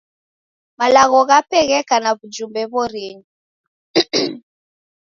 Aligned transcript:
Malagho 0.77 1.21
ghape 1.29 1.59
gheka 1.69 1.95
na 2.03 2.09
w'ujumbe 2.17 2.61
w'orinyi. 2.71 3.27